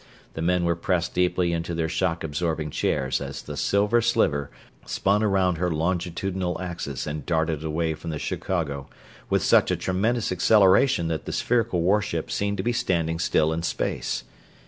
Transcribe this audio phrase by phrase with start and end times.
[0.33, 4.49] The men were pressed deeply into their shock absorbing chairs as the Silver Sliver
[4.87, 8.89] spun around her longitudinal axis and darted away from the Chicago
[9.29, 13.61] with such a tremendous acceleration that the spherical warship seemed to be standing still in
[13.61, 14.23] space.